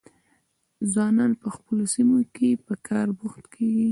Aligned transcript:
ځوانان 0.91 1.31
په 1.41 1.47
خپلو 1.55 1.83
سیمو 1.93 2.17
کې 2.35 2.49
په 2.65 2.73
کار 2.87 3.07
بوخت 3.17 3.43
کیږي. 3.53 3.89